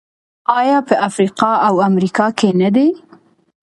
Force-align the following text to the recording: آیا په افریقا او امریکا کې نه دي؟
آیا 0.59 0.77
په 0.87 0.95
افریقا 1.07 1.51
او 1.67 1.75
امریکا 1.89 2.27
کې 2.37 2.49
نه 2.61 2.69
دي؟ 2.75 2.87